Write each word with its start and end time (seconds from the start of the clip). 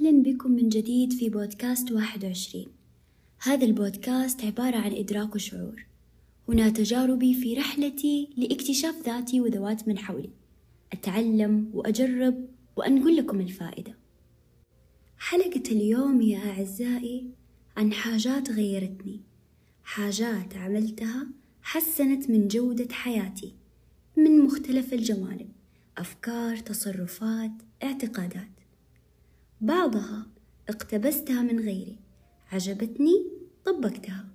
أهلا 0.00 0.22
بكم 0.22 0.50
من 0.50 0.68
جديد 0.68 1.12
في 1.12 1.28
بودكاست 1.28 1.92
21 1.92 2.66
هذا 3.42 3.64
البودكاست 3.64 4.44
عبارة 4.44 4.76
عن 4.76 4.92
إدراك 4.92 5.34
وشعور. 5.34 5.86
هنا 6.48 6.68
تجاربي 6.68 7.34
في 7.34 7.54
رحلتي 7.54 8.30
لاكتشاف 8.36 8.94
ذاتي 9.06 9.40
وذوات 9.40 9.88
من 9.88 9.98
حولي. 9.98 10.30
أتعلم 10.92 11.70
وأجرب 11.74 12.48
وأنقل 12.76 13.16
لكم 13.16 13.40
الفائدة. 13.40 13.94
حلقة 15.18 15.62
اليوم 15.70 16.20
يا 16.20 16.38
أعزائي 16.38 17.30
عن 17.76 17.92
حاجات 17.92 18.50
غيرتني. 18.50 19.20
حاجات 19.84 20.56
عملتها 20.56 21.26
حسنت 21.62 22.30
من 22.30 22.48
جودة 22.48 22.94
حياتي 22.94 23.54
من 24.16 24.38
مختلف 24.38 24.92
الجوانب 24.92 25.50
أفكار 25.98 26.56
تصرفات 26.56 27.52
اعتقادات. 27.82 28.59
بعضها 29.60 30.26
اقتبستها 30.68 31.42
من 31.42 31.60
غيري 31.60 31.96
عجبتني 32.52 33.26
طبقتها. 33.64 34.26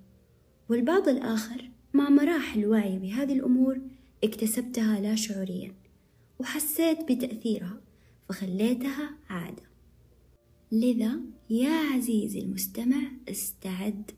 والبعض 0.68 1.08
الآخر 1.08 1.70
مع 1.94 2.08
مراحل 2.08 2.66
وعي 2.66 2.98
بهذه 2.98 3.32
الأمور 3.32 3.80
اكتسبتها 4.24 5.00
لا 5.00 5.14
شعوريا 5.14 5.74
وحسيت 6.38 7.12
بتأثيرها 7.12 7.80
فخليتها 8.28 9.10
عادة. 9.28 9.62
لذا 10.72 11.20
يا 11.50 11.70
عزيزي 11.70 12.38
المستمع 12.38 13.02
استعد 13.28 14.10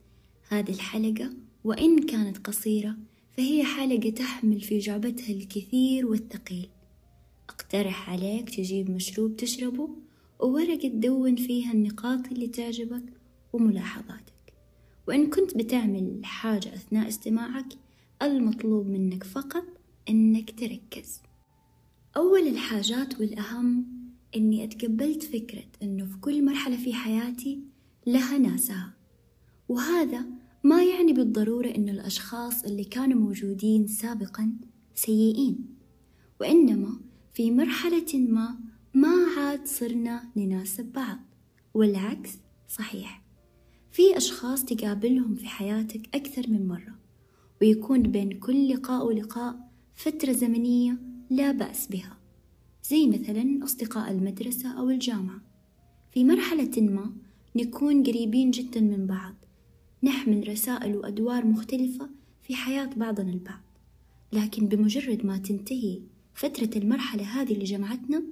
هذه 0.48 0.70
الحلقة 0.70 1.30
وإن 1.64 2.06
كانت 2.06 2.38
قصيرة 2.46 2.96
فهي 3.36 3.64
حلقة 3.64 4.10
تحمل 4.10 4.60
في 4.60 4.78
جعبتها 4.78 5.32
الكثير 5.32 6.06
والثقيل. 6.06 6.68
أقترح 7.48 8.10
عليك 8.10 8.50
تجيب 8.50 8.90
مشروب 8.90 9.36
تشربه 9.36 10.07
وورقة 10.40 10.88
تدون 10.88 11.36
فيها 11.36 11.72
النقاط 11.72 12.26
اللي 12.32 12.46
تعجبك 12.46 13.02
وملاحظاتك. 13.52 14.52
وإن 15.08 15.30
كنت 15.30 15.56
بتعمل 15.56 16.20
حاجة 16.24 16.74
أثناء 16.74 17.08
استماعك 17.08 17.66
المطلوب 18.22 18.86
منك 18.86 19.24
فقط 19.24 19.64
إنك 20.08 20.60
تركز. 20.60 21.20
أول 22.16 22.48
الحاجات 22.48 23.20
والأهم 23.20 23.86
إني 24.36 24.64
أتقبلت 24.64 25.22
فكرة 25.22 25.64
إنه 25.82 26.04
في 26.04 26.16
كل 26.16 26.44
مرحلة 26.44 26.76
في 26.76 26.94
حياتي 26.94 27.60
لها 28.06 28.38
ناسها. 28.38 28.94
وهذا 29.68 30.24
ما 30.64 30.84
يعني 30.84 31.12
بالضرورة 31.12 31.68
إنه 31.68 31.92
الأشخاص 31.92 32.64
اللي 32.64 32.84
كانوا 32.84 33.20
موجودين 33.20 33.86
سابقا 33.86 34.52
سيئين. 34.94 35.66
وإنما 36.40 37.00
في 37.34 37.50
مرحلة 37.50 38.06
ما 38.14 38.58
ما 38.94 39.26
عاد 39.36 39.66
صرنا 39.66 40.22
نناسب 40.36 40.92
بعض 40.92 41.18
والعكس 41.74 42.30
صحيح. 42.68 43.22
في 43.92 44.16
أشخاص 44.16 44.64
تقابلهم 44.64 45.34
في 45.34 45.46
حياتك 45.46 46.14
أكثر 46.14 46.50
من 46.50 46.68
مرة 46.68 46.98
ويكون 47.62 48.02
بين 48.02 48.30
كل 48.38 48.68
لقاء 48.68 49.06
ولقاء 49.06 49.70
فترة 49.94 50.32
زمنية 50.32 50.98
لا 51.30 51.52
بأس 51.52 51.86
بها 51.86 52.18
زي 52.84 53.06
مثلا 53.06 53.64
أصدقاء 53.64 54.10
المدرسة 54.10 54.78
أو 54.78 54.90
الجامعة. 54.90 55.40
في 56.10 56.24
مرحلة 56.24 56.80
ما 56.80 57.12
نكون 57.56 58.02
قريبين 58.02 58.50
جدا 58.50 58.80
من 58.80 59.06
بعض 59.06 59.34
نحمل 60.02 60.48
رسائل 60.48 60.96
وأدوار 60.96 61.46
مختلفة 61.46 62.10
في 62.42 62.54
حياة 62.54 62.90
بعضنا 62.96 63.32
البعض. 63.32 63.60
لكن 64.32 64.66
بمجرد 64.66 65.26
ما 65.26 65.38
تنتهي 65.38 66.00
فترة 66.34 66.70
المرحلة 66.76 67.22
هذه 67.22 67.52
اللي 67.52 67.64
جمعتنا 67.64 68.22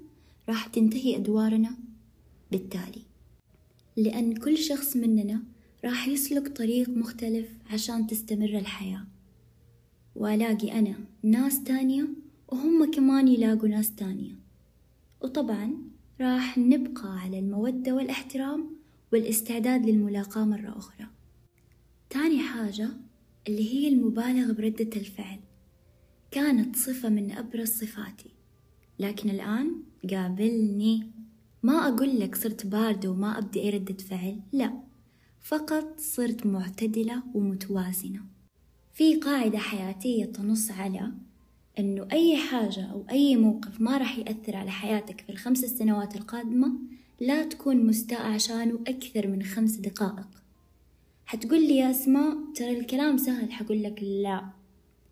راح 0.48 0.66
تنتهي 0.66 1.16
أدوارنا؟ 1.16 1.76
بالتالي. 2.50 3.02
لأن 3.96 4.36
كل 4.36 4.58
شخص 4.58 4.96
مننا 4.96 5.42
راح 5.84 6.08
يسلك 6.08 6.48
طريق 6.48 6.88
مختلف 6.88 7.48
عشان 7.70 8.06
تستمر 8.06 8.58
الحياة. 8.58 9.06
وألاقي 10.16 10.78
أنا 10.78 10.94
ناس 11.22 11.64
تانية 11.64 12.08
وهم 12.48 12.90
كمان 12.90 13.28
يلاقوا 13.28 13.68
ناس 13.68 13.94
تانية. 13.94 14.34
وطبعا 15.20 15.74
راح 16.20 16.58
نبقى 16.58 17.18
على 17.18 17.38
المودة 17.38 17.92
والاحترام 17.94 18.76
والاستعداد 19.12 19.86
للملاقاة 19.86 20.44
مرة 20.44 20.78
أخرى. 20.78 21.06
تاني 22.10 22.38
حاجة 22.38 22.88
اللي 23.48 23.74
هي 23.74 23.88
المبالغة 23.88 24.52
بردة 24.52 24.96
الفعل. 24.96 25.38
كانت 26.30 26.76
صفة 26.76 27.08
من 27.08 27.32
أبرز 27.32 27.68
صفاتي. 27.68 28.30
لكن 28.98 29.30
الآن 29.30 29.82
قابلني. 30.10 31.10
ما 31.62 31.88
أقول 31.88 32.20
لك 32.20 32.34
صرت 32.34 32.66
باردة 32.66 33.10
وما 33.10 33.38
أبدي 33.38 33.62
أي 33.62 33.70
ردة 33.70 33.94
فعل 33.94 34.40
لا. 34.52 34.72
فقط 35.40 36.00
صرت 36.00 36.46
معتدلة 36.46 37.22
ومتوازنة. 37.34 38.20
في 38.94 39.16
قاعدة 39.16 39.58
حياتية 39.58 40.24
تنص 40.24 40.70
على 40.70 41.12
أنه 41.78 42.08
أي 42.12 42.36
حاجة 42.36 42.84
أو 42.84 43.04
أي 43.10 43.36
موقف 43.36 43.80
ما 43.80 43.98
راح 43.98 44.18
يأثر 44.18 44.56
على 44.56 44.70
حياتك 44.70 45.20
في 45.20 45.32
الخمس 45.32 45.58
سنوات 45.58 46.16
القادمة 46.16 46.72
لا 47.20 47.44
تكون 47.44 47.86
مستاء 47.86 48.26
عشانه 48.26 48.78
أكثر 48.86 49.26
من 49.26 49.42
خمس 49.42 49.76
دقائق. 49.76 50.28
حتقول 51.26 51.60
لي 51.68 51.76
يا 51.76 51.90
أسماء 51.90 52.36
ترى 52.54 52.78
الكلام 52.78 53.16
سهل. 53.16 53.52
حقول 53.52 53.82
لك 53.82 54.02
لا. 54.02 54.44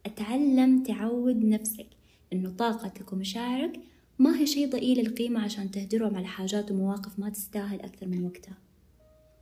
أتعلم 0.07 0.83
تعود 0.83 1.45
نفسك 1.45 1.87
إنه 2.33 2.51
طاقتك 2.51 3.13
ومشاعرك 3.13 3.81
ما 4.19 4.39
هي 4.39 4.47
شيء 4.47 4.71
ضئيل 4.71 5.01
القيمة 5.01 5.41
عشان 5.41 5.71
تهدرهم 5.71 6.17
على 6.17 6.27
حاجات 6.27 6.71
ومواقف 6.71 7.19
ما 7.19 7.31
تستاهل 7.31 7.81
أكثر 7.81 8.07
من 8.07 8.25
وقتها؟ 8.25 8.59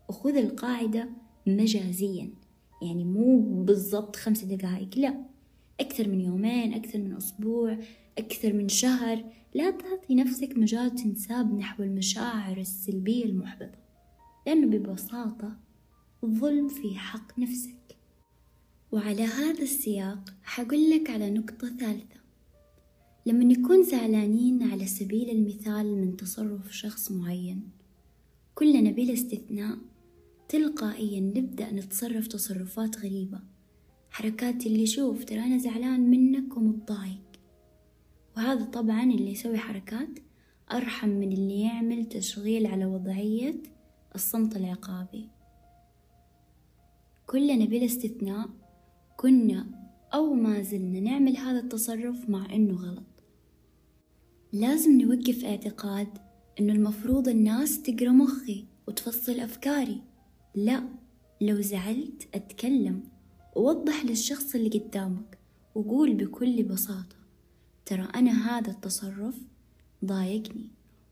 وخذ 0.09 0.37
القاعدة 0.37 1.09
مجازيا 1.47 2.31
يعني 2.83 3.05
مو 3.05 3.41
بالضبط 3.65 4.17
خمس 4.17 4.45
دقائق 4.45 4.99
لا. 4.99 5.25
أكثر 5.81 6.09
من 6.09 6.21
يومين 6.21 6.75
أكثر 6.75 6.99
من 6.99 7.17
أسبوع 7.17 7.79
أكثر 8.19 8.53
من 8.53 8.69
شهر. 8.69 9.25
لا 9.55 9.71
تعطي 9.71 10.15
نفسك 10.15 10.59
مجال 10.59 10.95
تنساب 10.95 11.55
نحو 11.55 11.83
المشاعر 11.83 12.57
السلبية 12.57 13.25
المحبطة 13.25 13.79
لأنه 14.47 14.67
ببساطة 14.67 15.57
ظلم 16.27 16.69
في 16.69 16.99
حق 16.99 17.39
نفسك. 17.39 17.97
وعلى 18.93 19.23
هذا 19.23 19.63
السياق 19.63 20.35
حقول 20.43 20.91
لك 20.91 21.11
على 21.11 21.31
نقطة 21.31 21.69
ثالثة. 21.69 22.22
لما 23.27 23.45
نكون 23.45 23.83
زعلانين 23.83 24.63
على 24.63 24.87
سبيل 24.87 25.31
المثال 25.31 25.97
من 26.01 26.17
تصرف 26.17 26.77
شخص 26.77 27.11
معين 27.11 27.71
كلنا 28.55 28.91
بلا 28.91 29.13
استثناء 29.13 29.79
تلقائيا 30.49 31.21
نبدأ 31.21 31.73
نتصرف 31.73 32.27
تصرفات 32.27 32.99
غريبة 32.99 33.41
حركات 34.13 34.67
اللي 34.67 34.87
شوف 34.87 35.25
ترى 35.25 35.41
أنا 35.41 35.59
زعلان 35.59 36.11
منك 36.11 36.57
ومتضايق. 36.57 37.23
وهذا 38.37 38.65
طبعا 38.65 39.03
اللي 39.03 39.33
يسوي 39.33 39.59
حركات 39.59 40.19
أرحم 40.73 41.09
من 41.09 41.33
اللي 41.33 41.61
يعمل 41.61 42.05
تشغيل 42.05 42.67
على 42.67 42.87
وضعية 42.87 43.63
الصمت 44.15 44.57
العقابي. 44.57 45.29
كلنا 47.27 47.65
بلا 47.65 47.85
استثناء 47.85 48.49
كنا 49.17 49.67
أو 50.15 50.35
ما 50.35 50.63
زلنا 50.63 51.01
نعمل 51.01 51.37
هذا 51.37 51.59
التصرف 51.59 52.31
مع 52.31 52.55
إنه 52.55 52.75
غلط. 52.75 53.12
لازم 54.53 55.01
نوقف 55.01 55.45
اعتقاد 55.45 56.09
إنه 56.61 56.73
المفروض 56.73 57.29
الناس 57.29 57.83
تقرأ 57.83 58.11
مخي 58.11 58.65
وتفصل 58.89 59.41
أفكاري. 59.41 60.03
لا 60.55 60.89
لو 61.41 61.61
زعلت 61.61 62.29
أتكلم 62.35 63.03
ووضح 63.57 64.05
للشخص 64.05 64.55
اللي 64.55 64.69
قدامك 64.69 65.39
وقول 65.75 66.15
بكل 66.15 66.63
بساطة 66.63 67.17
ترى 67.87 68.09
أنا 68.15 68.59
هذا 68.59 68.71
التصرف 68.71 69.35
ضايقني 70.05 70.67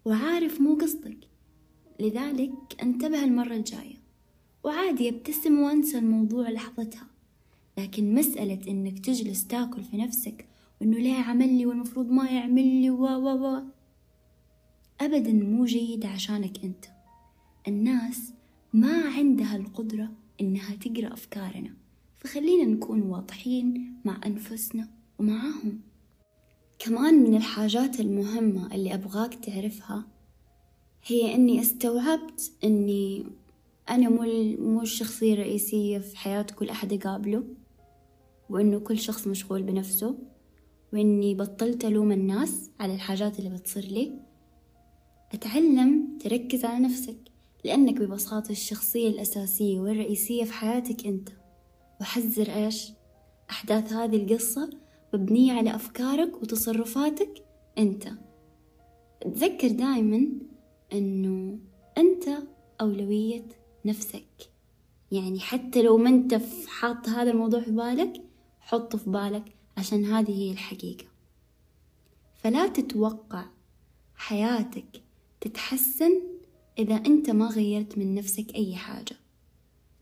وعارف 0.05 0.61
مو 0.61 0.75
قصدك. 0.75 1.19
لذلك 2.01 2.53
انتبه 2.83 3.25
المرة 3.25 3.55
الجاية 3.55 3.97
وعادي 4.65 5.09
أبتسم 5.09 5.61
وأنسى 5.61 5.99
الموضوع 5.99 6.51
لحظتها. 6.51 7.07
لكن 7.79 8.15
مسألة 8.15 8.61
إنك 8.69 8.99
تجلس 8.99 9.47
تاكل 9.47 9.83
في 9.83 9.97
نفسك 9.97 10.50
وإنه 10.81 10.99
ليه 10.99 11.15
عمل 11.15 11.59
لي 11.59 11.67
والمفروض 11.67 12.11
ما 12.11 12.31
يعمل 12.31 12.67
لي 12.67 12.91
و 12.91 13.05
و 13.05 13.29
و. 13.29 13.63
أبدا 15.01 15.33
مو 15.33 15.65
جيد 15.65 16.07
عشانك 16.07 16.65
أنت. 16.65 16.85
الناس 17.69 18.33
ما 18.73 19.03
عندها 19.17 19.57
القدرة 19.57 20.11
إنها 20.41 20.75
تقرأ 20.75 21.13
أفكارنا. 21.13 21.75
فخلينا 22.19 22.65
نكون 22.65 23.03
واضحين 23.03 23.95
مع 24.05 24.21
أنفسنا 24.27 24.89
ومعاهم. 25.19 25.81
كمان 26.79 27.15
من 27.15 27.37
الحاجات 27.37 28.01
المهمة 28.01 28.75
اللي 28.75 28.95
أبغاك 28.95 29.35
تعرفها 29.35 30.05
هي 31.07 31.35
إني 31.35 31.61
استوعبت 31.61 32.53
إني 32.65 33.27
أنا 33.91 34.09
مو 34.09 34.23
مو 34.59 34.83
الشخصية 34.83 35.35
الرئيسية 35.35 35.99
في 35.99 36.17
حياة 36.17 36.43
كل 36.43 36.69
أحد 36.71 36.93
أقابله 36.93 37.45
وإنه 38.51 38.79
كل 38.79 38.99
شخص 38.99 39.27
مشغول 39.27 39.63
بنفسه. 39.63 40.19
وإني 40.93 41.35
بطلت 41.35 41.85
ألوم 41.85 42.13
الناس 42.13 42.71
على 42.81 42.95
الحاجات 42.95 43.39
اللي 43.39 43.51
بتصير 43.51 43.85
لي. 43.85 44.13
أتعلم 45.33 46.19
تركز 46.19 46.65
على 46.65 46.85
نفسك 46.85 47.17
لأنك 47.65 48.01
ببساطة 48.01 48.51
الشخصية 48.51 49.09
الأساسية 49.09 49.81
والرئيسية 49.81 50.45
في 50.45 50.53
حياتك 50.53 51.07
أنت. 51.07 51.29
وحذر 52.01 52.55
إيش؟ 52.55 52.93
أحداث 53.51 53.93
هذه 53.93 54.17
القصة 54.17 54.71
مبنية 55.15 55.53
على 55.53 55.75
أفكارك 55.75 56.43
وتصرفاتك 56.43 57.45
أنت. 57.79 58.09
تذكر 59.21 59.69
دائما 59.69 60.29
أنه 60.93 61.59
أنت 61.99 62.29
أولوية 62.81 63.45
نفسك. 63.85 64.51
يعني 65.13 65.41
حتى 65.41 65.83
لو 65.83 65.97
ما 65.97 66.09
أنت 66.09 66.41
حاط 66.67 67.09
هذا 67.09 67.31
الموضوع 67.31 67.61
في 67.61 67.71
بالك 67.71 68.13
حطه 68.61 68.99
في 68.99 69.11
بالك. 69.11 69.60
عشان 69.77 70.05
هذه 70.05 70.31
هي 70.31 70.53
الحقيقة. 70.53 71.05
فلا 72.35 72.69
تتوقع 72.69 73.47
حياتك 74.15 75.03
تتحسن 75.41 76.21
إذا 76.79 76.95
أنت 76.95 77.31
ما 77.31 77.47
غيرت 77.47 77.99
من 77.99 78.15
نفسك 78.15 78.55
أي 78.55 78.77
حاجة. 78.77 79.17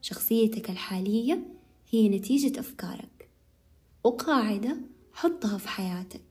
شخصيتك 0.00 0.70
الحالية 0.70 1.46
هي 1.90 2.08
نتيجة 2.08 2.60
أفكارك. 2.60 3.30
وقاعدة 4.04 4.80
حطها 5.12 5.58
في 5.58 5.68
حياتك. 5.68 6.22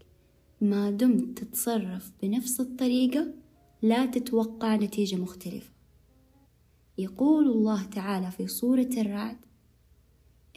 ما 0.61 0.91
دمت 0.91 1.39
تتصرف 1.39 2.11
بنفس 2.21 2.59
الطريقة 2.59 3.33
لا 3.81 4.05
تتوقع 4.05 4.75
نتيجة 4.75 5.15
مختلفة. 5.15 5.71
يقول 6.97 7.47
الله 7.47 7.83
تعالى 7.83 8.31
في 8.31 8.47
سورة 8.47 8.89
الرعد 8.97 9.37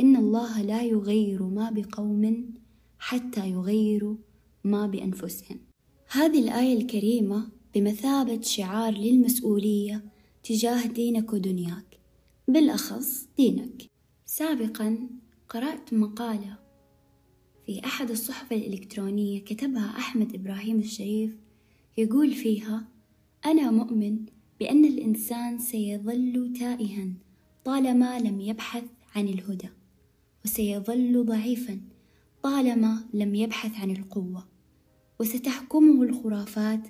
إن 0.00 0.16
الله 0.16 0.62
لا 0.62 0.82
يغير 0.82 1.42
ما 1.42 1.70
بقوم 1.70 2.54
حتى 3.00 3.50
يغيروا 3.50 4.17
ما 4.64 4.87
بأنفسهم. 4.87 5.58
هذه 6.08 6.38
الآية 6.38 6.76
الكريمة 6.79 7.49
بمثابة 7.75 8.41
شعار 8.41 8.93
للمسؤولية 8.93 10.05
تجاه 10.44 10.87
دينك 10.87 11.32
ودنياك 11.32 12.00
بالأخص 12.49 13.29
دينك. 13.37 13.82
سابقا 14.26 15.08
قرأت 15.49 15.94
مقالة 15.94 16.58
في 17.67 17.85
أحد 17.85 18.11
الصحف 18.11 18.52
الإلكترونية 18.52 19.41
كتبها 19.41 19.94
أحمد 19.99 20.35
إبراهيم 20.35 20.79
الشريف 20.79 21.37
يقول 21.99 22.32
فيها 22.32 22.88
أنا 23.47 23.70
مؤمن 23.70 24.26
بأن 24.61 24.85
الإنسان 24.85 25.58
سيظل 25.58 26.52
تائها 26.58 27.12
طالما 27.64 28.19
لم 28.19 28.41
يبحث 28.41 28.85
عن 29.14 29.29
الهدى 29.29 29.69
وسيظل 30.44 31.25
ضعيفا 31.25 31.81
طالما 32.42 33.04
لم 33.14 33.34
يبحث 33.34 33.81
عن 33.81 33.90
القوة 33.90 34.48
وستحكمه 35.20 36.02
الخرافات 36.02 36.81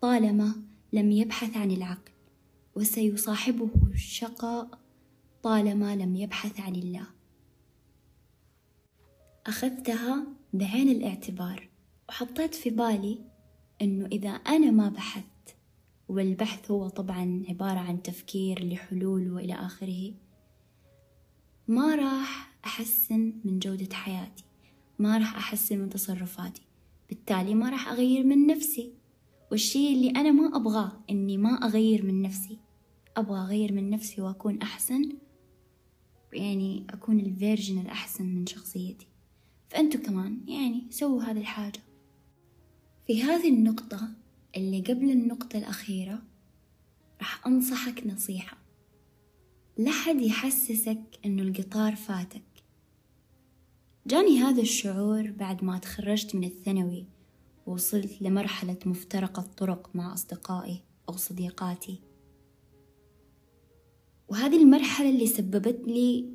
طالما 0.00 0.62
لم 0.92 1.10
يبحث 1.12 1.56
عن 1.56 1.70
العقل 1.70 2.12
وسيصاحبه 2.74 3.70
الشقاء 3.94 4.78
طالما 5.42 5.96
لم 5.96 6.16
يبحث 6.16 6.60
عن 6.60 6.74
الله. 6.74 7.06
أخذتها 9.46 10.26
بعين 10.52 10.88
الاعتبار 10.88 11.68
وحطيت 12.08 12.54
في 12.54 12.70
بالي 12.70 13.18
أنه 13.82 14.06
إذا 14.06 14.30
أنا 14.30 14.70
ما 14.70 14.88
بحثت 14.88 15.56
والبحث 16.08 16.70
هو 16.70 16.88
طبعا 16.88 17.42
عبارة 17.48 17.78
عن 17.78 18.02
تفكير 18.02 18.64
لحلول 18.64 19.32
وإلى 19.32 19.54
آخره 19.54 20.14
ما 21.68 21.94
راح 21.94 22.58
أحسن 22.64 23.32
من 23.44 23.58
جودة 23.58 23.96
حياتي. 23.96 24.47
ما 24.98 25.18
راح 25.18 25.36
أحسن 25.36 25.78
من 25.78 25.90
تصرفاتي. 25.90 26.62
بالتالي 27.08 27.54
ما 27.54 27.70
راح 27.70 27.88
أغير 27.88 28.24
من 28.24 28.46
نفسي. 28.46 28.92
والشي 29.50 29.94
اللي 29.94 30.10
أنا 30.10 30.32
ما 30.32 30.56
أبغاه 30.56 30.92
إني 31.10 31.36
ما 31.36 31.50
أغير 31.50 32.06
من 32.06 32.22
نفسي. 32.22 32.58
أبغى 33.16 33.38
أغير 33.40 33.72
من 33.72 33.90
نفسي 33.90 34.20
وأكون 34.20 34.62
أحسن 34.62 35.12
يعني 36.32 36.86
أكون 36.90 37.20
الفيرجن 37.20 37.78
الأحسن 37.78 38.24
من 38.26 38.46
شخصيتي. 38.46 39.06
فأنتوا 39.68 40.00
كمان 40.00 40.40
يعني 40.48 40.86
سووا 40.90 41.22
هذه 41.22 41.38
الحاجة. 41.38 41.80
في 43.06 43.22
هذه 43.22 43.48
النقطة 43.48 44.08
اللي 44.56 44.80
قبل 44.80 45.10
النقطة 45.10 45.58
الأخيرة 45.58 46.22
راح 47.18 47.46
أنصحك 47.46 48.06
نصيحة. 48.06 48.56
لا 49.78 49.90
حد 49.90 50.20
يحسسك 50.20 51.02
إنه 51.24 51.42
القطار 51.42 51.96
فاتك. 51.96 52.47
جاني 54.08 54.38
هذا 54.38 54.60
الشعور 54.62 55.30
بعد 55.30 55.64
ما 55.64 55.78
تخرجت 55.78 56.34
من 56.34 56.44
الثانوي 56.44 57.06
ووصلت 57.66 58.22
لمرحلة 58.22 58.76
مفترق 58.86 59.38
الطرق 59.38 59.90
مع 59.94 60.14
أصدقائي 60.14 60.82
أو 61.08 61.16
صديقاتي. 61.16 62.00
وهذه 64.28 64.62
المرحلة 64.62 65.10
اللي 65.10 65.26
سببت 65.26 65.80
لي 65.86 66.28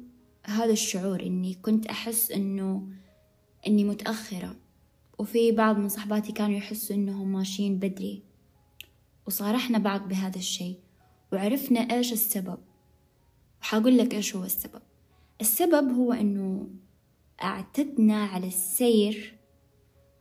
هذا 0.43 0.71
الشعور 0.71 1.21
إني 1.21 1.53
كنت 1.53 1.85
أحس 1.85 2.31
إنه 2.31 2.87
إني 3.67 3.83
متأخرة. 3.83 4.55
وفي 5.19 5.51
بعض 5.51 5.77
من 5.77 5.89
صحباتي 5.89 6.31
كانوا 6.31 6.57
يحسوا 6.57 6.95
إنهم 6.95 7.33
ماشيين 7.33 7.79
بدري. 7.79 8.23
وصارحنا 9.27 9.77
بعض 9.77 10.07
بهذا 10.07 10.37
الشيء 10.37 10.79
وعرفنا 11.33 11.79
إيش 11.79 12.13
السبب. 12.13 12.57
وحأقول 13.61 13.97
لك 13.97 14.13
إيش 14.13 14.35
هو 14.35 14.43
السبب. 14.43 14.81
السبب 15.41 15.91
هو 15.91 16.13
إنه 16.13 16.67
أعتدنا 17.43 18.23
على 18.25 18.47
السير 18.47 19.33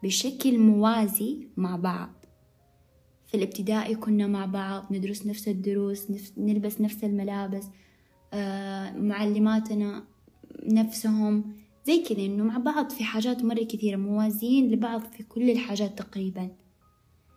بشكل 0.03 0.59
موازي 0.59 1.49
مع 1.57 1.77
بعض. 1.77 2.11
في 3.27 3.35
الابتدائي 3.37 3.95
كنا 3.95 4.27
مع 4.27 4.47
بعض 4.47 4.93
ندرس 4.93 5.27
نفس 5.27 5.49
الدروس 5.49 6.07
نلبس 6.39 6.81
نفس 6.81 7.05
الملابس 7.05 7.67
آه، 8.33 8.93
معلماتنا 8.93 10.05
نفسهم 10.63 11.55
زي 11.87 12.03
كذا 12.03 12.27
إنه 12.27 12.45
مع 12.45 12.59
بعض 12.59 12.91
في 12.91 13.05
حاجات 13.05 13.45
مرة 13.45 13.63
كثيرة 13.65 13.97
موازيين 13.97 14.71
لبعض 14.71 15.01
في 15.01 15.23
كل 15.23 15.51
الحاجات 15.51 15.99
تقريبا. 15.99 16.51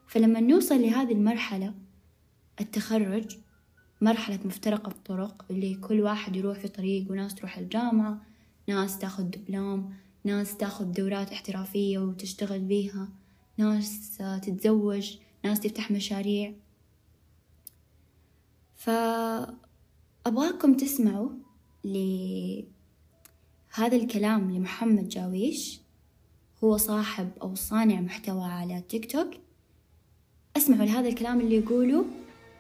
فلما 0.08 0.40
نوصل 0.40 0.82
لهذه 0.82 1.12
المرحلة 1.12 1.74
التخرج 2.62 3.38
مرحلة 4.02 4.40
مفترق 4.46 4.88
الطرق 4.90 5.46
اللي 5.52 5.76
كل 5.76 6.02
واحد 6.02 6.36
يروح 6.36 6.60
في 6.60 6.68
طريق 6.68 7.12
وناس 7.12 7.36
تروح 7.36 7.58
الجامعة 7.58 8.22
ناس 8.68 9.00
تاخذ 9.00 9.24
دبلوم 9.24 9.94
ناس 10.24 10.58
تاخذ 10.58 10.86
دورات 10.86 11.32
احترافية 11.32 12.00
وتشتغل 12.00 12.60
بيها 12.60 13.10
ناس 13.58 14.18
تتزوج 14.18 15.18
ناس 15.44 15.60
تفتح 15.60 15.92
مشاريع. 15.92 16.54
فأبغاكم 18.76 20.74
تسمعوا 20.78 21.30
لهذا 21.84 22.66
الكلام 23.78 24.52
لمحمد 24.52 25.08
جاويش 25.08 25.80
هو 26.64 26.78
صاحب 26.78 27.32
أو 27.42 27.56
صانع 27.56 28.02
محتوى 28.02 28.44
على 28.44 28.84
تيك 28.90 29.12
توك. 29.12 29.34
أسمعوا 30.58 30.86
لهذا 30.86 31.10
الكلام 31.10 31.42
اللي 31.42 31.56
يقوله 31.56 32.06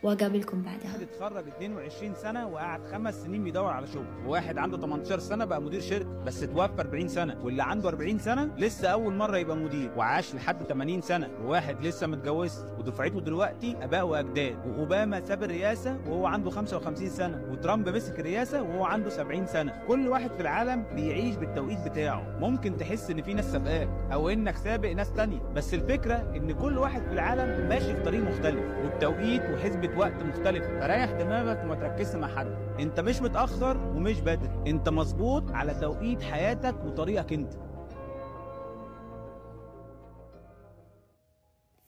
وأقابلكم 0.05 0.61
بعدها. 0.61 0.95
اتخرج 1.01 1.47
22 1.47 2.13
سنة 2.15 2.47
وقعد 2.47 2.83
خمس 2.91 3.23
سنين 3.23 3.43
بيدور 3.43 3.67
على 3.71 3.87
شغل. 3.87 4.05
وواحد 4.25 4.57
عنده 4.57 4.77
18 4.77 5.19
سنة 5.19 5.45
بقى 5.45 5.61
مدير 5.61 5.81
شركة 5.81 6.23
بس 6.25 6.43
اتوفى 6.43 6.81
40 6.81 7.07
سنة 7.07 7.37
واللي 7.43 7.63
عنده 7.63 7.89
40 7.89 8.19
سنة 8.19 8.49
لسه 8.57 8.87
أول 8.87 9.13
مرة 9.13 9.37
يبقى 9.37 9.55
مدير 9.57 9.91
وعاش 9.97 10.35
لحد 10.35 10.63
80 10.63 11.01
سنة. 11.01 11.29
وواحد 11.45 11.85
لسه 11.85 12.07
متجوز 12.07 12.65
ودفعته 12.79 13.21
دلوقتي 13.21 13.75
أباء 13.81 14.07
وأجداد. 14.07 14.57
وأوباما 14.67 15.21
ساب 15.25 15.43
الرئاسة 15.43 15.97
وهو 16.07 16.25
عنده 16.25 16.49
55 16.49 17.09
سنة 17.09 17.41
وترامب 17.51 17.89
مسك 17.89 18.19
الرئاسة 18.19 18.61
وهو 18.61 18.83
عنده 18.85 19.09
70 19.09 19.45
سنة. 19.47 19.73
كل 19.87 20.07
واحد 20.07 20.31
في 20.31 20.41
العالم 20.41 20.83
بيعيش 20.95 21.35
بالتوقيت 21.35 21.79
بتاعه. 21.87 22.37
ممكن 22.39 22.77
تحس 22.77 23.09
إن 23.09 23.21
في 23.21 23.33
ناس 23.33 23.51
سابقاك 23.51 23.89
أو 24.13 24.29
إنك 24.29 24.55
سابق 24.57 24.89
ناس 24.91 25.13
تانية. 25.13 25.39
بس 25.55 25.73
الفكرة 25.73 26.15
إن 26.35 26.51
كل 26.51 26.77
واحد 26.77 27.01
في 27.01 27.13
العالم 27.13 27.69
ماشي 27.69 27.95
في 27.95 28.03
طريق 28.03 28.21
مختلف 28.23 28.65
وبتوقيت 28.85 29.41
وحسبه 29.41 29.94
وقت 29.97 30.23
مختلفة 30.23 30.79
فريح 30.79 31.11
دماغك 31.11 31.63
وما 31.63 31.75
تركزش 31.75 32.15
مع 32.15 32.35
حد. 32.35 32.47
انت 32.79 32.99
مش 32.99 33.21
متأخر 33.21 33.77
ومش 33.77 34.19
بدري. 34.19 34.63
انت 34.67 34.89
مظبوط 34.89 35.51
على 35.51 35.73
توقيت 35.73 36.21
حياتك 36.21 36.75
وطريقك 36.85 37.33
انت. 37.33 37.53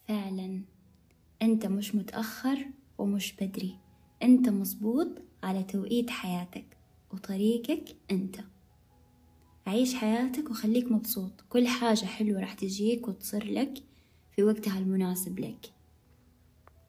فعلا. 0.08 0.62
انت 1.42 1.66
مش 1.66 1.96
متأخر 1.96 2.58
ومش 2.98 3.36
بدري. 3.42 3.80
انت 4.24 4.50
مظبوط 4.50 5.08
على 5.44 5.64
توقيت 5.64 6.10
حياتك 6.10 6.78
وطريقك 7.14 7.96
انت. 8.12 8.36
عيش 9.68 9.96
حياتك 9.96 10.50
وخليك 10.50 10.92
مبسوط. 10.92 11.46
كل 11.50 11.68
حاجة 11.68 12.06
حلوة 12.06 12.40
راح 12.40 12.54
تجيك 12.54 13.08
وتصير 13.08 13.44
لك 13.52 13.74
في 14.32 14.44
وقتها 14.44 14.80
المناسب 14.80 15.40
لك. 15.40 15.77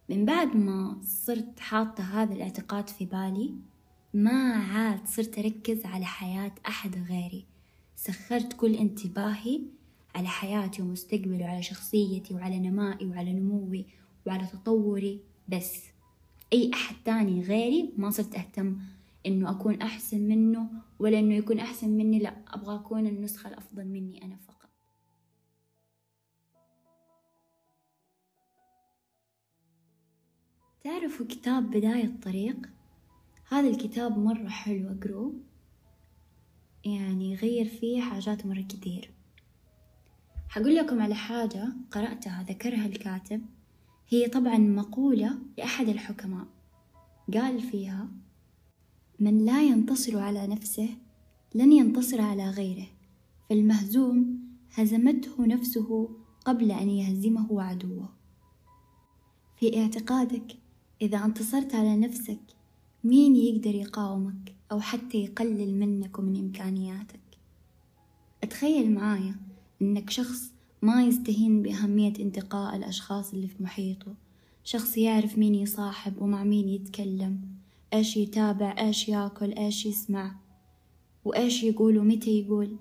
من 0.09 0.25
بعد 0.25 0.57
ما 0.57 0.99
صرت 1.03 1.61
حاطة 1.61 2.03
هذا 2.03 2.35
الاعتقاد 2.35 2.89
في 2.89 3.05
بالي 3.05 3.55
ما 4.15 4.53
عاد 4.53 5.07
صرت 5.07 5.39
أركز 5.39 5.87
على 5.87 6.05
حياة 6.05 6.53
أحد 6.69 6.97
غيري. 7.09 7.45
سخرت 7.97 8.53
كل 8.53 8.75
انتباهي 8.75 9.61
على 10.15 10.29
حياتي 10.29 10.83
ومستقبلي 10.83 11.45
وعلى 11.45 11.63
شخصيتي 11.63 12.35
وعلى 12.35 12.59
نمائي 12.59 13.07
وعلى 13.07 13.33
نموي 13.33 13.87
وعلى 14.27 14.47
تطوري 14.47 15.21
بس. 15.49 15.83
أي 16.53 16.71
أحد 16.75 16.97
تاني 17.05 17.43
غيري 17.43 17.93
ما 17.97 18.11
صرت 18.11 18.35
أهتم 18.35 18.77
إنه 19.27 19.51
أكون 19.51 19.83
أحسن 19.83 20.21
منه 20.21 20.69
ولا 20.99 21.19
إنه 21.19 21.35
يكون 21.35 21.59
أحسن 21.59 21.89
مني 21.89 22.19
لا 22.19 22.35
أبغى 22.49 22.75
أكون 22.75 23.07
النسخة 23.07 23.49
الأفضل 23.49 23.85
مني 23.85 24.25
أنا 24.25 24.37
فقط. 24.37 24.58
تعرفوا 30.89 31.27
كتاب 31.27 31.71
بداية 31.71 32.05
الطريق؟ 32.05 32.57
هذا 33.49 33.69
الكتاب 33.69 34.19
مرة 34.19 34.49
حلو 34.49 34.89
أقروه 34.89 35.33
يعني 36.85 37.35
غير 37.35 37.69
فيه 37.69 38.01
حاجات 38.01 38.47
مرة 38.47 38.61
كتير. 38.61 39.11
حقول 40.49 40.75
لكم 40.75 41.03
على 41.03 41.15
حاجة 41.15 41.73
قرأتها 41.91 42.43
ذكرها 42.43 42.87
الكاتب. 42.87 43.43
هي 44.09 44.29
طبعا 44.29 44.59
مقولة 44.59 45.39
لأحد 45.59 45.89
الحكماء. 45.89 46.47
قال 47.35 47.61
فيها 47.61 48.09
من 49.21 49.45
لا 49.45 49.63
ينتصر 49.63 50.19
على 50.19 50.47
نفسه 50.47 50.89
لن 51.55 51.73
ينتصر 51.73 52.21
على 52.21 52.51
غيره. 52.51 52.87
فالمهزوم 53.51 54.41
هزمته 54.75 55.47
نفسه 55.47 56.11
قبل 56.45 56.71
أن 56.71 56.91
يهزمه 56.91 57.63
عدوه. 57.63 58.09
في 59.57 59.83
اعتقادك 59.83 60.68
إذا 61.03 61.25
انتصرت 61.25 61.75
على 61.75 61.97
نفسك 61.97 62.41
مين 63.05 63.37
يقدر 63.37 63.75
يقاومك 63.75 64.55
أو 64.73 64.81
حتى 64.81 65.19
يقلل 65.19 65.75
منك 65.75 66.19
ومن 66.19 66.37
إمكانياتك؟ 66.37 67.21
أتخيل 68.43 68.95
معايا 68.95 69.37
إنك 69.83 70.11
شخص 70.11 70.53
ما 70.83 71.05
يستهين 71.05 71.63
بأهمية 71.63 72.13
انتقاء 72.21 72.77
الأشخاص 72.77 73.33
اللي 73.33 73.49
في 73.49 73.63
محيطه 73.63 74.15
شخص 74.65 74.99
يعرف 74.99 75.39
مين 75.39 75.55
يصاحب 75.55 76.23
ومع 76.23 76.45
مين 76.45 76.69
يتكلم 76.69 77.41
إيش 77.93 78.17
يتابع 78.17 78.75
إيش 78.79 79.09
يأكل 79.09 79.53
إيش 79.53 79.87
يسمع 79.87 80.37
وإيش 81.25 81.63
يقول 81.63 81.99
ومتى 81.99 82.41
يقول 82.41 82.77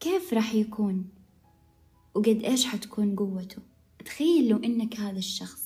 كيف 0.00 0.32
راح 0.32 0.54
يكون؟ 0.54 1.04
وقد 2.14 2.42
إيش 2.44 2.66
حتكون 2.66 3.16
قوته؟ 3.16 3.62
تخيل 4.04 4.48
لو 4.48 4.56
إنك 4.56 5.00
هذا 5.00 5.18
الشخص 5.18 5.65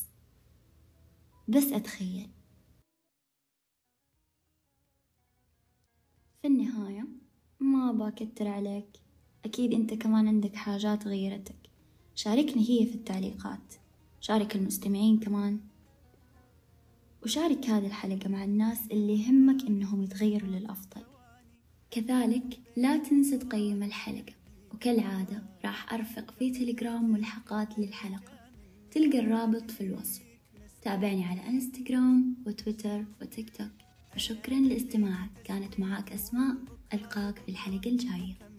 بس 1.51 1.73
أتخيل. 1.73 2.29
في 6.43 6.49
النهاية 6.49 7.07
ما 7.61 7.93
بكتر 7.93 8.49
عليك. 8.49 8.89
أكيد 9.45 9.73
أنت 9.73 9.95
كمان 9.95 10.29
عندك 10.29 10.57
حاجات 10.57 11.07
غيرتك. 11.07 11.71
شاركني 12.15 12.71
هي 12.71 12.87
في 12.87 12.95
التعليقات. 12.95 13.75
شارك 14.21 14.57
المستمعين 14.57 15.21
كمان. 15.21 15.61
وشارك 17.23 17.67
هذه 17.67 17.87
الحلقة 17.87 18.29
مع 18.29 18.45
الناس 18.45 18.87
اللي 18.91 19.23
يهمك 19.23 19.67
إنهم 19.67 20.03
يتغيروا 20.03 20.49
للأفضل. 20.49 21.03
كذلك 21.91 22.61
لا 22.77 22.97
تنسى 22.97 23.39
تقيم 23.39 23.83
الحلقة. 23.83 24.33
وكالعادة 24.75 25.43
راح 25.65 25.93
أرفق 25.93 26.31
في 26.31 26.51
تليجرام 26.51 27.13
ملحقات 27.13 27.79
للحلقة. 27.79 28.51
تلقى 28.91 29.19
الرابط 29.19 29.71
في 29.71 29.81
الوصف. 29.81 30.30
تابعني 30.83 31.25
على 31.25 31.49
إنستغرام 31.49 32.37
وتويتر 32.47 33.05
وتيك 33.23 33.57
توك. 33.57 33.71
وشكرا 34.17 34.55
لاستماعك. 34.55 35.31
كانت 35.45 35.81
معاك 35.81 36.13
أسماء. 36.13 36.57
ألقاك 36.95 37.39
في 37.39 37.49
الحلقة 37.49 37.91
الجاية. 37.91 38.50